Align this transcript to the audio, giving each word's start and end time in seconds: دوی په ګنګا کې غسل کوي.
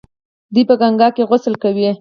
دوی 0.53 0.63
په 0.69 0.75
ګنګا 0.81 1.07
کې 1.15 1.23
غسل 1.29 1.53
کوي. 1.63 1.87